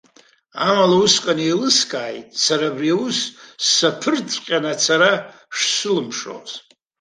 Амала, 0.67 0.97
усҟан 1.03 1.39
иеилыскааит 1.41 2.27
сара 2.43 2.65
абри 2.71 2.89
аус 2.95 3.19
саԥырҵыҵәҟьаны 3.69 4.69
ацара 4.75 5.11
шсылымшоз. 5.57 6.51